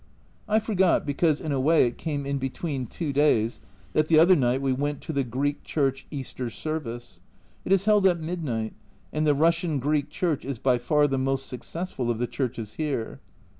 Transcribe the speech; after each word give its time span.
I 0.49 0.57
forgot, 0.59 1.05
because 1.05 1.39
in 1.39 1.51
a 1.51 1.59
way 1.59 1.85
it 1.85 1.95
came 1.99 2.25
in 2.25 2.39
between 2.39 2.87
two 2.87 3.13
days, 3.13 3.59
that 3.93 4.07
the 4.07 4.17
other 4.17 4.35
night 4.35 4.59
we 4.59 4.73
went 4.73 4.99
to 5.01 5.13
the 5.13 5.23
Greek 5.23 5.63
Church 5.63 6.07
Easter 6.09 6.49
Service. 6.49 7.21
It 7.65 7.71
is 7.71 7.85
held 7.85 8.07
at 8.07 8.19
midnight, 8.19 8.73
and 9.13 9.27
the 9.27 9.35
Russian 9.35 9.77
Greek 9.77 10.09
Church 10.09 10.43
is 10.43 10.57
by 10.57 10.79
far 10.79 11.07
the 11.07 11.19
most 11.19 11.45
success 11.45 11.91
ful 11.91 12.09
of 12.09 12.17
the 12.17 12.25
churches 12.25 12.73
here. 12.81 13.19